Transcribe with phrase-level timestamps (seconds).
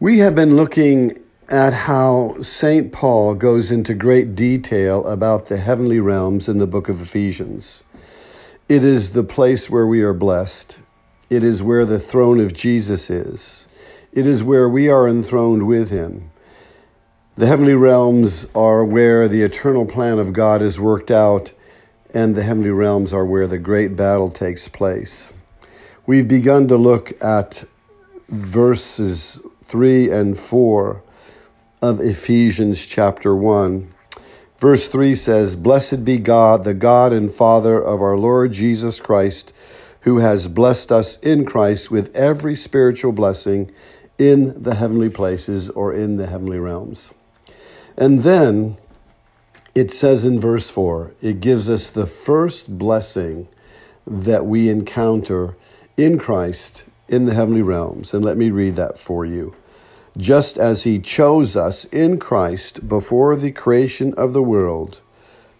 [0.00, 2.92] We have been looking at how St.
[2.92, 7.82] Paul goes into great detail about the heavenly realms in the book of Ephesians.
[8.68, 10.82] It is the place where we are blessed.
[11.30, 13.66] It is where the throne of Jesus is.
[14.12, 16.30] It is where we are enthroned with him.
[17.34, 21.52] The heavenly realms are where the eternal plan of God is worked out,
[22.14, 25.32] and the heavenly realms are where the great battle takes place.
[26.06, 27.64] We've begun to look at
[28.28, 31.02] verses 3 and 4
[31.82, 33.92] of Ephesians chapter 1.
[34.58, 39.52] Verse 3 says, Blessed be God, the God and Father of our Lord Jesus Christ,
[40.00, 43.70] who has blessed us in Christ with every spiritual blessing
[44.16, 47.12] in the heavenly places or in the heavenly realms.
[47.94, 48.78] And then
[49.74, 53.48] it says in verse 4, it gives us the first blessing
[54.06, 55.58] that we encounter
[55.98, 58.12] in Christ in the heavenly realms.
[58.12, 59.54] And let me read that for you.
[60.18, 65.00] Just as he chose us in Christ before the creation of the world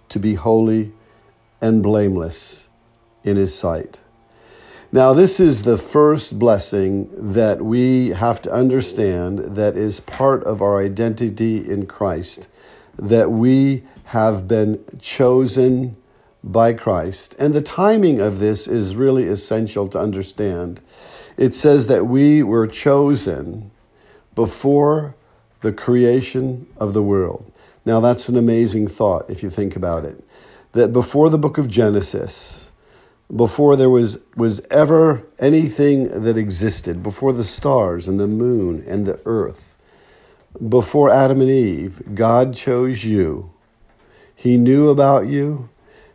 [0.09, 0.92] to be holy
[1.61, 2.69] and blameless
[3.23, 4.00] in his sight.
[4.91, 10.62] Now, this is the first blessing that we have to understand that is part of
[10.62, 12.48] our identity in Christ,
[12.97, 15.97] that we have been chosen
[16.43, 17.37] by Christ.
[17.39, 20.81] And the timing of this is really essential to understand
[21.37, 23.70] it says that we were chosen
[24.39, 25.17] before
[25.62, 27.50] the creation of the world.
[27.84, 30.22] Now, that's an amazing thought if you think about it.
[30.75, 32.70] That before the book of Genesis,
[33.34, 39.06] before there was, was ever anything that existed, before the stars and the moon and
[39.06, 39.77] the earth,
[40.69, 43.50] before Adam and Eve, God chose you.
[44.36, 45.69] He knew about you.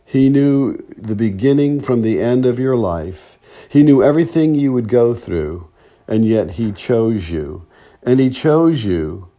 [0.06, 3.38] He knew the beginning from the end of your life.
[3.68, 5.68] He knew everything you would go through,
[6.08, 7.66] and yet He chose you.
[8.06, 9.30] And He chose you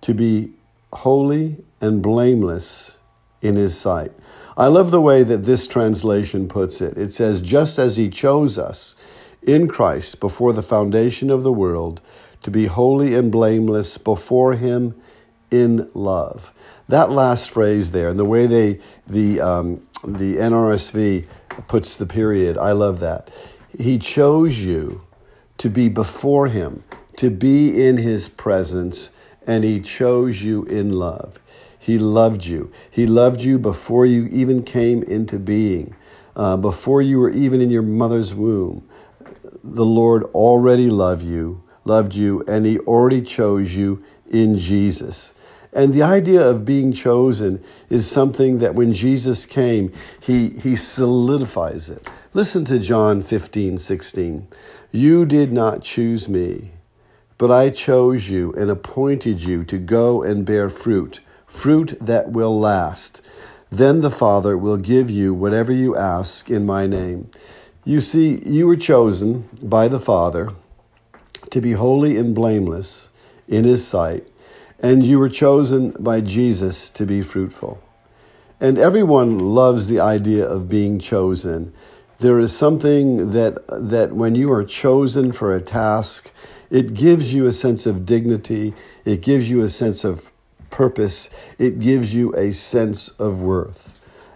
[0.00, 0.52] to be
[0.92, 3.00] holy and blameless
[3.42, 4.12] in His sight.
[4.56, 6.98] I love the way that this translation puts it.
[6.98, 8.96] It says, just as He chose us
[9.42, 12.00] in Christ before the foundation of the world
[12.42, 14.94] to be holy and blameless before Him
[15.50, 16.52] in love.
[16.88, 21.26] That last phrase there, and the way they the um, the NRSV
[21.66, 23.30] puts the period, I love that.
[23.78, 25.02] He chose you
[25.58, 26.84] to be before Him,
[27.18, 29.10] to be in His presence,
[29.46, 31.38] and He chose you in love.
[31.78, 32.72] He loved you.
[32.90, 35.94] He loved you before you even came into being,
[36.36, 38.88] uh, before you were even in your mother's womb.
[39.62, 45.34] The Lord already loved you, loved you, and He already chose you in Jesus.
[45.72, 51.90] And the idea of being chosen is something that when Jesus came, he, he solidifies
[51.90, 52.08] it.
[52.32, 54.48] Listen to John 15, 16.
[54.90, 56.72] You did not choose me,
[57.38, 62.58] but I chose you and appointed you to go and bear fruit, fruit that will
[62.58, 63.22] last.
[63.70, 67.30] Then the Father will give you whatever you ask in my name.
[67.84, 70.50] You see, you were chosen by the Father
[71.50, 73.10] to be holy and blameless
[73.46, 74.26] in his sight
[74.80, 77.82] and you were chosen by Jesus to be fruitful.
[78.60, 81.72] And everyone loves the idea of being chosen.
[82.18, 86.32] There is something that, that when you are chosen for a task,
[86.70, 88.74] it gives you a sense of dignity,
[89.04, 90.30] it gives you a sense of
[90.70, 93.94] purpose, it gives you a sense of worth.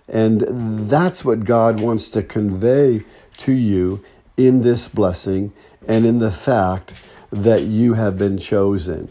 [0.08, 0.42] And
[0.88, 3.04] that's what God wants to convey
[3.38, 4.04] to you
[4.36, 5.52] in this blessing
[5.88, 6.94] and in the fact
[7.30, 9.08] that you have been chosen.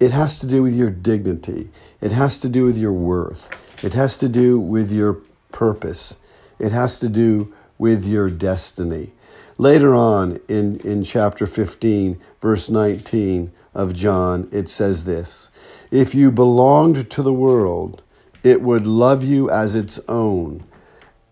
[0.00, 1.70] It has to do with your dignity.
[2.00, 3.50] It has to do with your worth.
[3.84, 5.18] It has to do with your
[5.50, 6.16] purpose.
[6.58, 9.10] It has to do with your destiny.
[9.58, 15.50] Later on in, in chapter 15, verse 19 of John, it says this
[15.90, 18.02] If you belonged to the world,
[18.42, 20.64] it would love you as its own.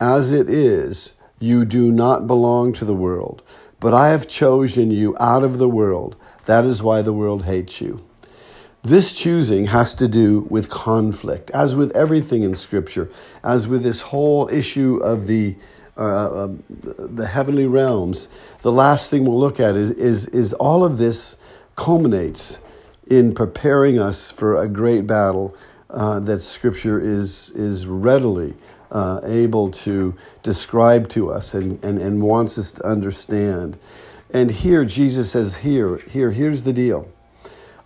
[0.00, 3.42] As it is, you do not belong to the world,
[3.80, 6.16] but I have chosen you out of the world.
[6.46, 8.04] That is why the world hates you.
[8.84, 13.10] This choosing has to do with conflict, as with everything in Scripture,
[13.44, 15.56] as with this whole issue of the
[15.96, 18.28] uh, uh, the heavenly realms.
[18.62, 21.36] The last thing we'll look at is, is is all of this
[21.76, 22.60] culminates
[23.06, 25.56] in preparing us for a great battle
[25.90, 28.54] uh, that Scripture is is readily
[28.92, 33.78] uh, able to describe to us and, and, and wants us to understand.
[34.32, 37.10] And here Jesus says, here, here, here's the deal.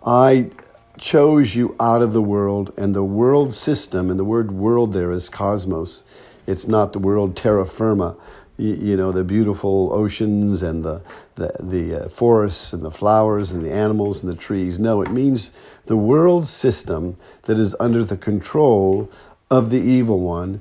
[0.05, 0.51] I
[0.99, 5.11] chose you out of the world, and the world system, and the word world there
[5.11, 6.05] is cosmos.
[6.47, 8.17] It's not the world terra firma,
[8.57, 11.03] you, know, the beautiful oceans and the,
[11.35, 14.79] the, the uh, forests and the flowers and the animals and the trees.
[14.79, 15.51] No, it means
[15.87, 19.11] the world system that is under the control
[19.51, 20.61] of the evil one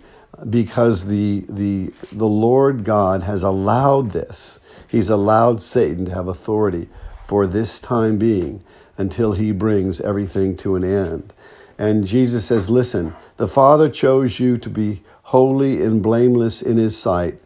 [0.50, 4.60] because the, the, the Lord God has allowed this.
[4.88, 6.90] He's allowed Satan to have authority
[7.24, 8.64] for this time being
[8.98, 11.34] until he brings everything to an end.
[11.78, 16.98] And Jesus says, Listen, the Father chose you to be holy and blameless in his
[16.98, 17.40] sight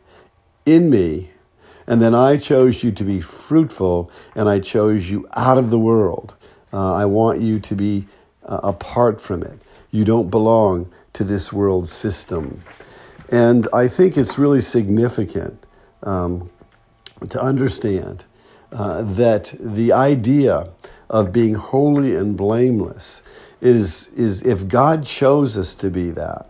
[0.66, 1.32] in me.
[1.88, 5.80] And then I chose you to be fruitful, and I chose you out of the
[5.80, 6.36] world.
[6.72, 8.06] Uh, I want you to be
[8.46, 9.60] uh, apart from it.
[9.90, 12.62] You don't belong to this world system.
[13.32, 15.66] And I think it's really significant
[16.04, 16.52] um,
[17.28, 18.24] to understand
[18.72, 20.70] uh, that the idea
[21.10, 23.24] of being holy and blameless
[23.62, 26.50] is, is if God chose us to be that,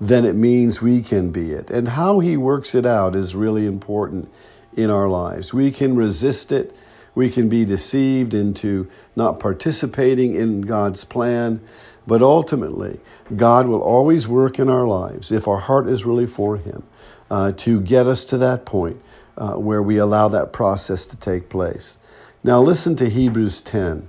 [0.00, 1.70] then it means we can be it.
[1.70, 4.30] And how He works it out is really important
[4.74, 5.52] in our lives.
[5.52, 6.74] We can resist it,
[7.14, 11.60] we can be deceived into not participating in God's plan,
[12.06, 13.00] but ultimately,
[13.36, 16.84] God will always work in our lives if our heart is really for Him
[17.30, 19.00] uh, to get us to that point
[19.36, 21.98] uh, where we allow that process to take place.
[22.42, 24.08] Now, listen to Hebrews 10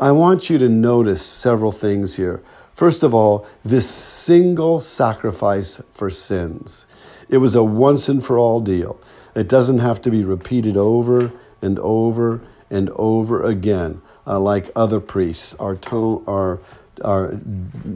[0.00, 2.42] I want you to notice several things here.
[2.72, 6.86] First of all, this single sacrifice for sins.
[7.28, 8.98] It was a once and for all deal.
[9.34, 15.00] It doesn't have to be repeated over and over and over again, uh, like other
[15.00, 16.60] priests are, to- are,
[17.04, 17.38] are,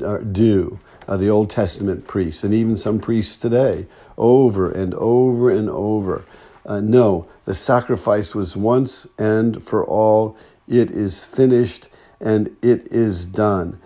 [0.04, 0.78] are do,
[1.08, 3.86] uh, the Old Testament priests, and even some priests today,
[4.18, 6.26] over and over and over.
[6.66, 10.36] Uh, no, the sacrifice was once and for all.
[10.68, 11.88] It is finished
[12.20, 13.80] and it is done.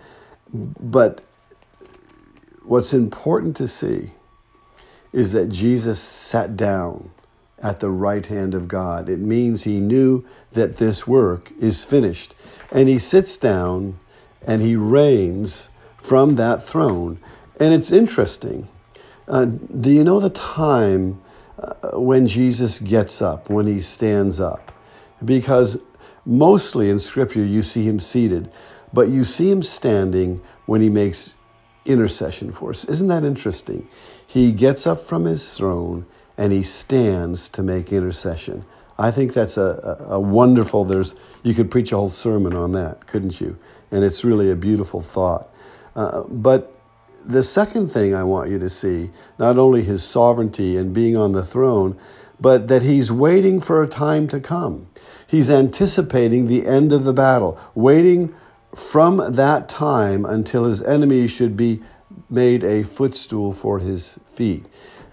[0.53, 1.21] But
[2.63, 4.11] what's important to see
[5.11, 7.11] is that Jesus sat down
[7.61, 9.09] at the right hand of God.
[9.09, 12.35] It means he knew that this work is finished.
[12.71, 13.99] And he sits down
[14.45, 17.19] and he reigns from that throne.
[17.59, 18.67] And it's interesting.
[19.27, 21.21] Uh, do you know the time
[21.61, 24.71] uh, when Jesus gets up, when he stands up?
[25.23, 25.81] Because
[26.25, 28.51] mostly in Scripture you see him seated.
[28.93, 31.37] But you see him standing when he makes
[31.85, 32.85] intercession for us.
[32.85, 33.87] Isn't that interesting?
[34.25, 36.05] He gets up from his throne
[36.37, 38.63] and he stands to make intercession.
[38.97, 42.73] I think that's a, a, a, wonderful, there's, you could preach a whole sermon on
[42.73, 43.57] that, couldn't you?
[43.91, 45.47] And it's really a beautiful thought.
[45.95, 46.75] Uh, but
[47.25, 51.31] the second thing I want you to see, not only his sovereignty and being on
[51.31, 51.97] the throne,
[52.39, 54.87] but that he's waiting for a time to come.
[55.29, 58.33] He's anticipating the end of the battle, waiting
[58.73, 61.81] from that time until his enemies should be
[62.31, 64.65] made a footstool for his feet.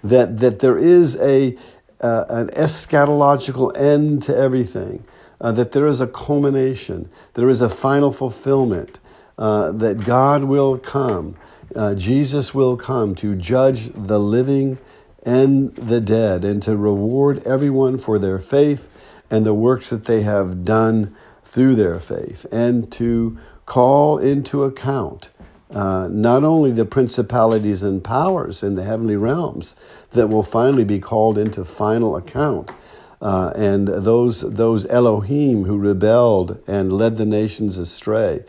[0.02, 1.54] That, that there is a,
[2.00, 5.04] uh, an eschatological end to everything,
[5.38, 9.00] uh, that there is a culmination, there is a final fulfillment,
[9.36, 11.36] uh, that God will come,
[11.74, 14.78] uh, Jesus will come to judge the living
[15.24, 18.88] and the dead, and to reward everyone for their faith
[19.30, 21.14] and the works that they have done
[21.44, 25.30] through their faith and to call into account
[25.70, 29.74] uh, not only the principalities and powers in the heavenly realms
[30.12, 32.72] that will finally be called into final account,
[33.20, 38.44] uh, and those, those Elohim who rebelled and led the nations astray.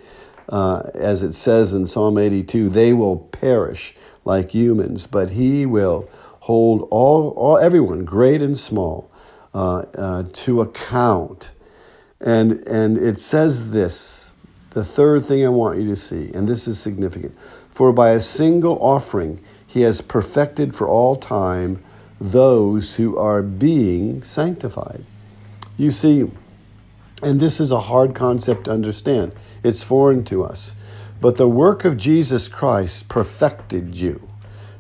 [0.50, 6.08] Uh, as it says in Psalm 82, they will perish like humans, but he will
[6.42, 9.10] hold all, all everyone, great and small,
[9.58, 11.52] uh, uh, to account.
[12.22, 14.36] And, and it says this
[14.70, 17.36] the third thing I want you to see, and this is significant
[17.72, 21.84] for by a single offering he has perfected for all time
[22.22, 25.04] those who are being sanctified.
[25.76, 26.30] You see,
[27.24, 29.32] and this is a hard concept to understand,
[29.64, 30.76] it's foreign to us.
[31.20, 34.30] But the work of Jesus Christ perfected you.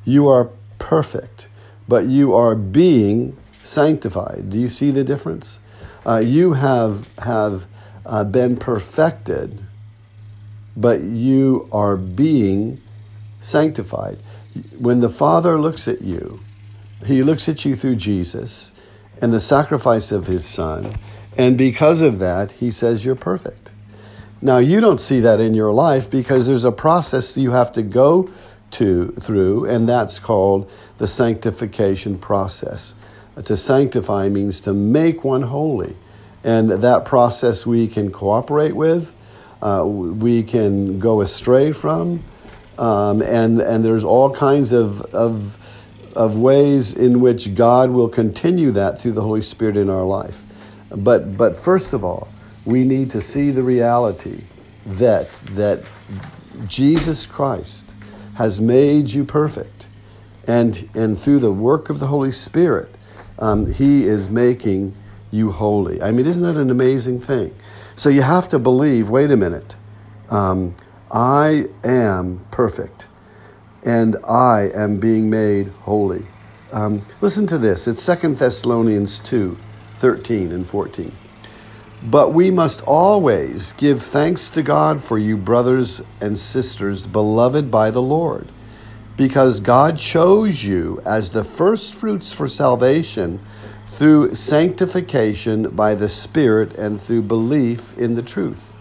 [0.05, 1.47] You are perfect,
[1.87, 3.35] but you are being
[3.67, 4.49] sanctified.
[4.49, 5.59] Do you see the difference?
[6.05, 7.67] Uh, you have, have
[8.05, 9.63] uh, been perfected,
[10.75, 12.81] but you are being
[13.39, 14.19] sanctified.
[14.77, 16.39] When the Father looks at you,
[17.05, 18.71] He looks at you through Jesus,
[19.21, 20.95] and the sacrifice of his son.
[21.37, 23.71] And because of that, he says you're perfect.
[24.41, 27.81] Now, you don't see that in your life because there's a process you have to
[27.81, 28.29] go
[28.71, 32.95] to through, and that's called the sanctification process.
[33.45, 35.95] To sanctify means to make one holy.
[36.43, 39.13] And that process we can cooperate with,
[39.61, 42.23] uh, we can go astray from,
[42.77, 45.57] um, and, and there's all kinds of, of,
[46.15, 50.43] of ways in which God will continue that through the Holy Spirit in our life.
[50.89, 52.29] But, but first of all,
[52.65, 54.43] we need to see the reality
[54.85, 55.89] that, that
[56.67, 57.93] Jesus Christ
[58.35, 59.87] has made you perfect.
[60.47, 62.95] And, and through the work of the Holy Spirit,
[63.39, 64.95] um, He is making
[65.31, 66.01] you holy.
[66.01, 67.53] I mean, isn't that an amazing thing?
[67.95, 69.75] So you have to believe wait a minute,
[70.29, 70.75] um,
[71.11, 73.07] I am perfect
[73.85, 76.25] and I am being made holy.
[76.71, 79.57] Um, listen to this it's 2 Thessalonians 2
[79.95, 81.11] 13 and 14.
[82.03, 87.89] But we must always give thanks to God for you, brothers and sisters, beloved by
[87.89, 88.47] the Lord,
[89.17, 93.39] because God chose you as the first fruits for salvation
[93.87, 98.73] through sanctification by the Spirit and through belief in the truth.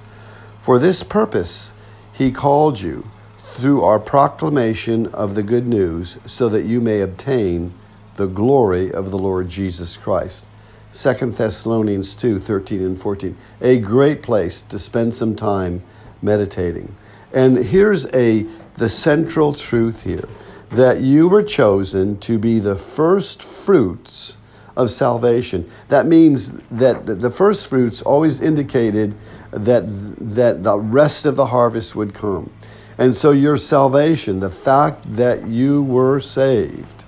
[0.60, 1.72] For this purpose,
[2.12, 7.72] He called you through our proclamation of the good news, so that you may obtain
[8.16, 10.48] the glory of the Lord Jesus Christ.
[10.92, 13.36] 2 Thessalonians 2 13 and 14.
[13.62, 15.82] A great place to spend some time
[16.20, 16.94] meditating.
[17.32, 20.28] And here's a the central truth here
[20.70, 24.36] that you were chosen to be the first fruits
[24.76, 25.68] of salvation.
[25.88, 29.14] That means that the first fruits always indicated
[29.50, 29.84] that,
[30.18, 32.52] that the rest of the harvest would come.
[32.98, 37.04] And so your salvation, the fact that you were saved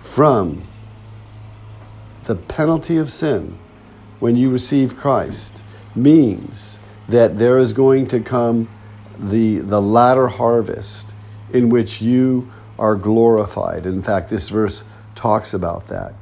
[0.00, 0.66] from
[2.24, 3.58] the penalty of sin
[4.18, 5.64] when you receive Christ,
[5.94, 8.68] means that there is going to come
[9.20, 11.14] the, the latter harvest
[11.52, 13.86] in which you are glorified.
[13.86, 14.84] In fact, this verse
[15.14, 16.14] talks about that.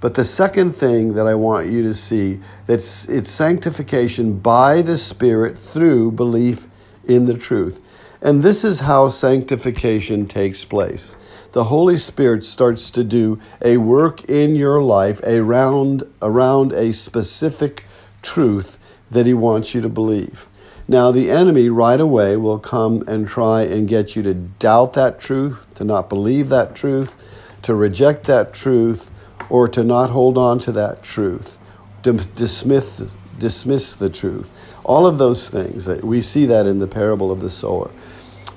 [0.00, 4.98] But the second thing that I want you to see that's it's sanctification by the
[4.98, 6.66] Spirit through belief
[7.04, 7.80] in the truth.
[8.20, 11.16] And this is how sanctification takes place.
[11.52, 17.84] The Holy Spirit starts to do a work in your life around, around a specific
[18.22, 18.78] truth
[19.10, 20.48] that He wants you to believe.
[20.92, 25.18] Now, the enemy right away will come and try and get you to doubt that
[25.18, 27.16] truth, to not believe that truth,
[27.62, 29.10] to reject that truth,
[29.48, 31.56] or to not hold on to that truth,
[32.02, 34.76] to dismiss, dismiss the truth.
[34.84, 37.90] All of those things, we see that in the parable of the sower.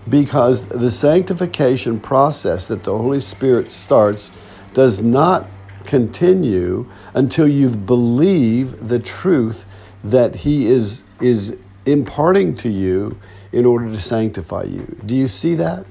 [0.10, 4.34] Because the sanctification process that the Holy Spirit starts
[4.74, 5.48] does not
[5.86, 9.65] continue until you believe the truth
[10.04, 13.20] that He is, is imparting to you
[13.51, 14.86] in order to sanctify you.
[15.06, 15.86] Do you see that?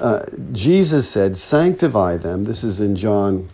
[0.00, 2.44] Uh, Jesus said, Sanctify them.
[2.44, 3.48] This is in John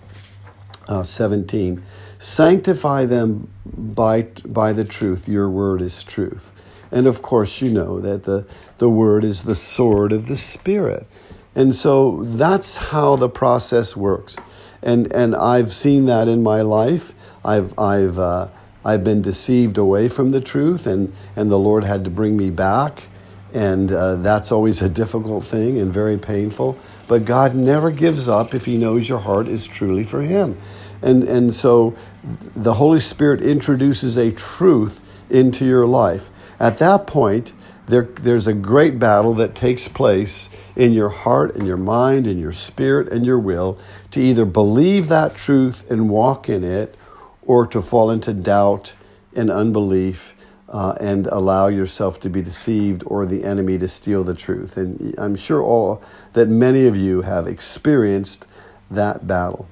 [0.88, 1.82] uh, 17.
[2.18, 5.28] Sanctify them by, by the truth.
[5.28, 6.50] Your word is truth.
[6.90, 8.46] And of course, you know that the,
[8.78, 11.06] the word is the sword of the Spirit.
[11.54, 14.36] And so that's how the process works.
[14.82, 17.14] And, and I've seen that in my life.
[17.44, 18.48] I've, I've, uh,
[18.84, 22.50] I've been deceived away from the truth, and, and the Lord had to bring me
[22.50, 23.04] back.
[23.54, 26.78] And uh, that's always a difficult thing and very painful.
[27.06, 30.58] But God never gives up if He knows your heart is truly for Him.
[31.02, 31.94] And, and so
[32.54, 36.30] the Holy Spirit introduces a truth into your life.
[36.58, 37.52] At that point,
[37.86, 42.40] there, there's a great battle that takes place in your heart and your mind and
[42.40, 43.78] your spirit and your will
[44.12, 46.96] to either believe that truth and walk in it
[47.42, 48.94] or to fall into doubt
[49.34, 50.34] and unbelief
[50.68, 54.76] uh, and allow yourself to be deceived or the enemy to steal the truth.
[54.76, 58.46] And I'm sure all that many of you have experienced
[58.90, 59.68] that battle.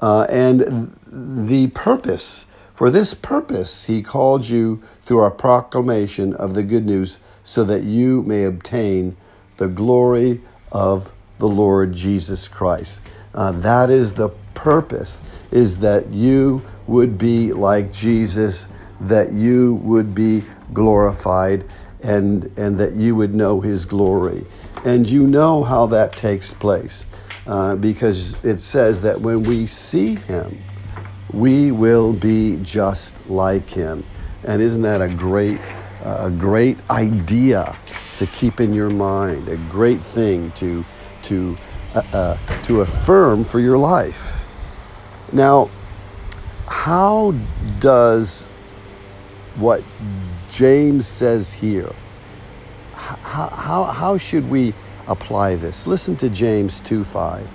[0.00, 6.64] Uh, and the purpose, for this purpose, he called you through our proclamation of the
[6.64, 9.16] good news so that you may obtain
[9.58, 10.40] the glory
[10.72, 13.00] of the Lord Jesus Christ.
[13.34, 18.68] Uh, that is the purpose, is that you would be like Jesus
[19.02, 21.64] that you would be glorified
[22.02, 24.46] and, and that you would know his glory.
[24.84, 27.06] And you know how that takes place
[27.46, 30.58] uh, because it says that when we see him,
[31.32, 34.04] we will be just like him.
[34.44, 35.60] And isn't that a great,
[36.04, 37.74] uh, a great idea
[38.18, 40.84] to keep in your mind, a great thing to,
[41.22, 41.56] to,
[41.94, 42.36] uh, uh
[42.72, 44.46] to affirm for your life?
[45.30, 45.68] Now,
[46.66, 47.34] how
[47.80, 48.46] does
[49.56, 49.82] what
[50.50, 51.92] James says here,
[52.94, 54.72] how, how, how should we
[55.06, 55.86] apply this?
[55.86, 57.46] Listen to James 2 5.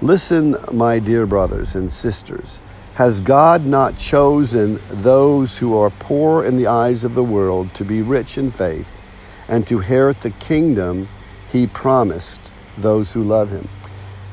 [0.00, 2.60] Listen, my dear brothers and sisters.
[2.94, 7.84] Has God not chosen those who are poor in the eyes of the world to
[7.84, 9.02] be rich in faith
[9.48, 11.08] and to inherit the kingdom
[11.50, 13.68] he promised those who love him?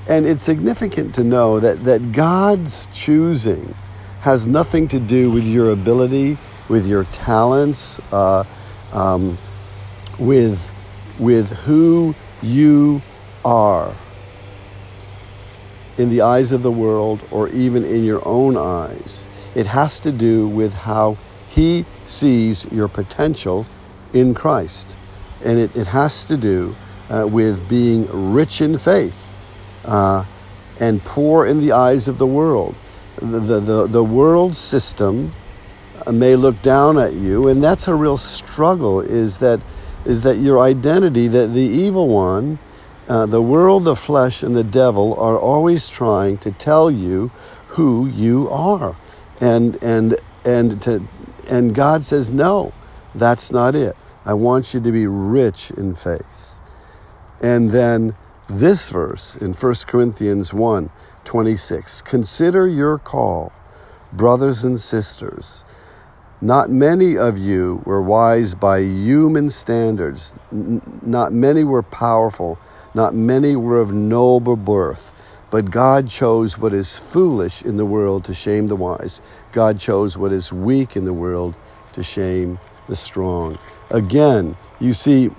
[0.07, 3.75] And it's significant to know that, that God's choosing
[4.21, 6.37] has nothing to do with your ability,
[6.69, 8.43] with your talents, uh,
[8.91, 9.37] um,
[10.19, 10.71] with,
[11.19, 13.01] with who you
[13.45, 13.93] are
[15.97, 19.29] in the eyes of the world or even in your own eyes.
[19.53, 21.17] It has to do with how
[21.49, 23.65] He sees your potential
[24.13, 24.97] in Christ.
[25.43, 26.75] And it, it has to do
[27.09, 29.20] uh, with being rich in faith
[29.85, 30.25] uh,
[30.79, 32.75] and poor in the eyes of the world.
[33.17, 35.33] The, the, the world system
[36.11, 39.59] may look down at you, and that's a real struggle is that,
[40.05, 42.57] is that your identity, that the evil one,
[43.07, 47.29] uh, the world, the flesh, and the devil are always trying to tell you
[47.69, 48.95] who you are.
[49.39, 51.07] And, and, and, to,
[51.49, 52.73] and God says, no,
[53.13, 53.95] that's not it.
[54.25, 56.57] I want you to be rich in faith.
[57.41, 58.15] And then
[58.59, 60.89] this verse in 1 Corinthians 1
[61.23, 63.53] 26 Consider your call,
[64.11, 65.63] brothers and sisters.
[66.41, 72.57] Not many of you were wise by human standards, not many were powerful
[72.93, 75.13] not many were of noble birth,
[75.49, 79.21] but God chose what is foolish in the world to shame the wise.
[79.53, 81.55] God chose what is weak in the world
[81.93, 83.57] to shame the strong.
[83.89, 85.29] Again, you see,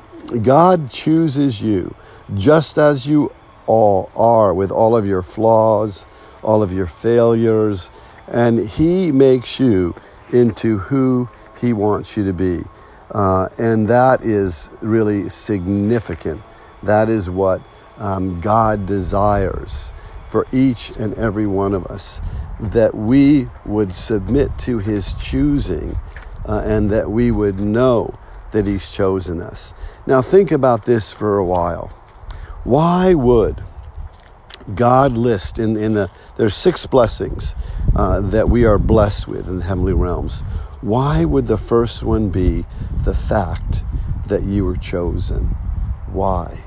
[0.42, 1.94] God chooses you
[2.34, 3.32] just as you
[3.66, 6.06] all are with all of your flaws,
[6.42, 7.90] all of your failures,
[8.28, 9.94] and He makes you
[10.32, 11.28] into who
[11.60, 12.62] He wants you to be.
[13.10, 16.40] Uh, and that is really significant.
[16.82, 17.60] That is what
[17.98, 19.92] um, God desires
[20.30, 22.22] for each and every one of us
[22.58, 25.96] that we would submit to His choosing
[26.48, 28.18] uh, and that we would know
[28.52, 29.74] that He's chosen us.
[30.06, 31.92] Now, think about this for a while.
[32.64, 33.62] Why would
[34.74, 37.54] God list in, in the, there's six blessings
[37.94, 40.40] uh, that we are blessed with in the heavenly realms.
[40.80, 42.64] Why would the first one be
[43.04, 43.82] the fact
[44.26, 45.46] that you were chosen?
[46.12, 46.60] Why?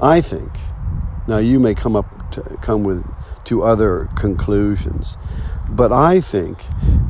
[0.00, 0.50] I think.
[1.28, 3.06] Now you may come up to, come with
[3.44, 5.16] to other conclusions,
[5.68, 6.58] but I think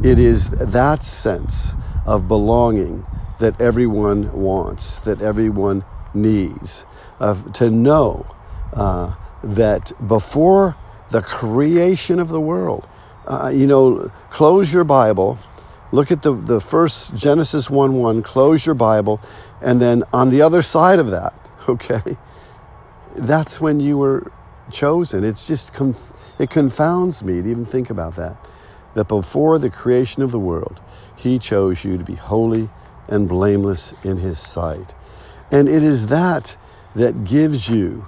[0.03, 1.73] it is that sense
[2.07, 3.05] of belonging
[3.39, 5.85] that everyone wants, that everyone
[6.15, 6.85] needs,
[7.55, 8.27] to know
[8.75, 10.77] uh, that before
[11.11, 12.89] the creation of the world,
[13.27, 15.39] uh, you know, close your Bible,
[15.93, 19.21] look at the, the first Genesis 1 1, close your Bible,
[19.61, 21.35] and then on the other side of that,
[21.69, 22.17] okay,
[23.17, 24.33] that's when you were
[24.73, 25.23] chosen.
[25.25, 28.37] It's just, conf- it confounds me to even think about that.
[28.95, 30.81] That before the creation of the world,
[31.17, 32.69] He chose you to be holy
[33.09, 34.95] and blameless in His sight.
[35.53, 36.57] And it is that
[36.97, 38.07] that gives you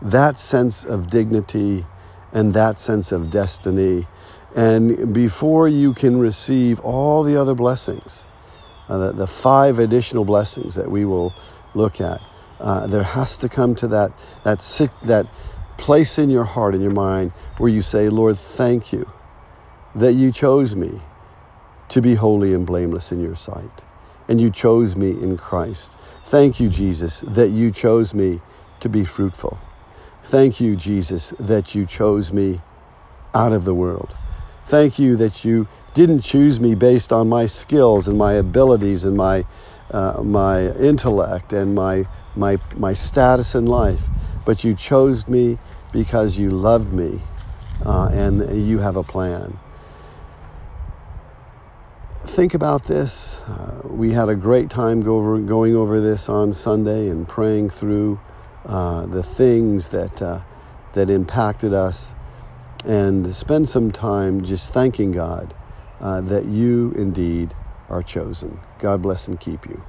[0.00, 1.84] that sense of dignity
[2.32, 4.06] and that sense of destiny.
[4.56, 8.28] And before you can receive all the other blessings,
[8.88, 11.34] uh, the, the five additional blessings that we will
[11.74, 12.20] look at,
[12.60, 14.12] uh, there has to come to that
[14.44, 15.26] that sit, that
[15.76, 19.08] place in your heart and your mind where you say, Lord, thank you
[19.94, 21.00] that you chose me
[21.88, 23.84] to be holy and blameless in your sight,
[24.28, 25.96] and you chose me in Christ.
[26.24, 28.40] Thank you, Jesus, that you chose me
[28.80, 29.58] to be fruitful.
[30.24, 32.60] Thank you, Jesus, that you chose me
[33.34, 34.14] out of the world.
[34.66, 39.16] Thank you that you didn't choose me based on my skills and my abilities and
[39.16, 39.44] my,
[39.90, 42.06] uh, my intellect and my
[42.36, 44.06] my, my status in life,
[44.44, 45.58] but you chose me
[45.92, 47.20] because you loved me
[47.84, 49.58] uh, and you have a plan.
[52.34, 53.38] Think about this.
[53.42, 57.70] Uh, we had a great time go over, going over this on Sunday and praying
[57.70, 58.18] through
[58.66, 60.40] uh, the things that, uh,
[60.94, 62.12] that impacted us
[62.84, 65.54] and spend some time just thanking God
[66.00, 67.54] uh, that you indeed
[67.88, 68.58] are chosen.
[68.80, 69.80] God bless and keep you.